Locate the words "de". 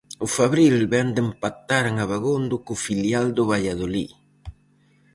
1.15-1.21